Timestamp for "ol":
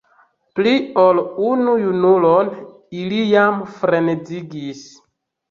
1.01-1.19